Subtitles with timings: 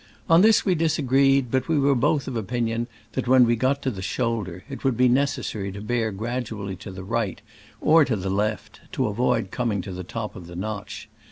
[0.27, 3.91] On this we disagreed, but we were both of opinion that when we got to
[3.91, 7.39] "the shoulder" it would be necessary to bear gradually to the right
[7.79, 11.07] or to the left, to avoid coming to the top of the notch.